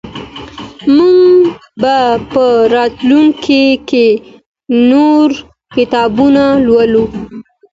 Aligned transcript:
موږ 0.95 1.41
به 1.81 1.97
په 2.31 2.43
راتلونکي 2.75 3.63
کي 3.89 4.07
نور 4.89 5.27
کتابونه 5.75 6.43
ولولو. 6.75 7.05